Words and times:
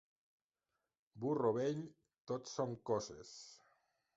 Burro 1.25 1.51
vell, 1.57 1.83
tot 2.33 2.51
són 2.55 2.75
coces. 2.93 3.37